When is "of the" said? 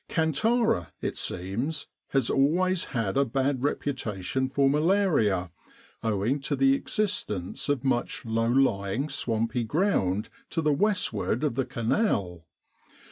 11.43-11.65